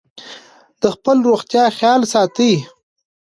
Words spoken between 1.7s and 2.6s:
خیال ساتئ.